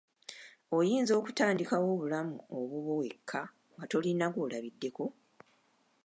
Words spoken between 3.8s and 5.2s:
tolina gw'olabiddeko?